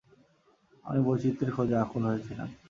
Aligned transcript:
আমি 0.85 0.99
বৈচিত্র্যের 1.05 1.51
খোঁজে 1.55 1.75
আকুল 1.83 2.03
হয়েছিলাম। 2.05 2.49